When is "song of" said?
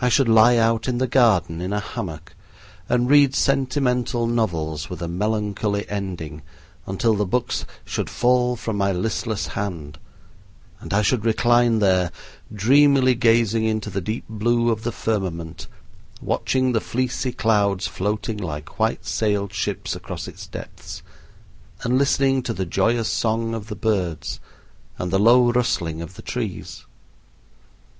23.08-23.66